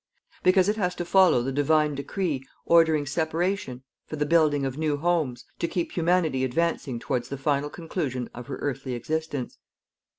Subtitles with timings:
[0.41, 4.97] Because it has to follow the Divine decree ordering separation for the building of new
[4.97, 9.59] homes, to keep Humanity advancing towards the final conclusion of her earthly existence.